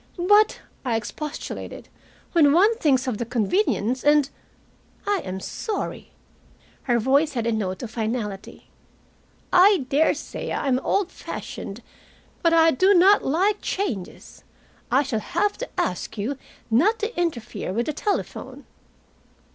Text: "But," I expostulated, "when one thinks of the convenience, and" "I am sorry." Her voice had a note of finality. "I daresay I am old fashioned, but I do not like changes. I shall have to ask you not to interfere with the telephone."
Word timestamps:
"But," 0.17 0.61
I 0.83 0.95
expostulated, 0.95 1.87
"when 2.31 2.53
one 2.53 2.75
thinks 2.79 3.05
of 3.05 3.19
the 3.19 3.23
convenience, 3.25 4.03
and" 4.03 4.31
"I 5.05 5.21
am 5.23 5.39
sorry." 5.39 6.09
Her 6.89 6.97
voice 6.97 7.33
had 7.33 7.45
a 7.45 7.51
note 7.51 7.83
of 7.83 7.91
finality. 7.91 8.71
"I 9.53 9.85
daresay 9.89 10.49
I 10.49 10.67
am 10.67 10.79
old 10.79 11.11
fashioned, 11.11 11.83
but 12.41 12.51
I 12.51 12.71
do 12.71 12.95
not 12.95 13.23
like 13.23 13.61
changes. 13.61 14.43
I 14.89 15.03
shall 15.03 15.19
have 15.19 15.55
to 15.59 15.69
ask 15.79 16.17
you 16.17 16.35
not 16.71 16.97
to 16.97 17.15
interfere 17.15 17.71
with 17.71 17.85
the 17.85 17.93
telephone." 17.93 18.65